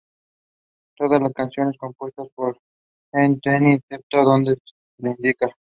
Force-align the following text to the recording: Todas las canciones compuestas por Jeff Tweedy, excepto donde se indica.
Todas 0.97 1.21
las 1.21 1.31
canciones 1.31 1.77
compuestas 1.77 2.27
por 2.33 2.57
Jeff 3.13 3.39
Tweedy, 3.43 3.73
excepto 3.75 4.23
donde 4.23 4.55
se 4.99 5.09
indica. 5.09 5.45